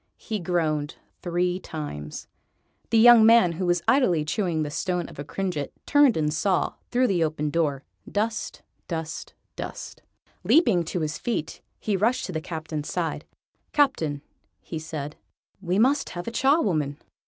[0.17, 2.27] He groaned three times.
[2.89, 6.73] The young man, who was idly chewing the stone of a cringet, turned and saw,
[6.89, 10.01] through the open door, dust, dust, dust.
[10.43, 13.25] Leaping to his feet, he rushed to the Captain's side.
[13.73, 14.23] "Captain,"
[14.75, 15.13] said
[15.61, 16.97] he, "we must have a Charwoman."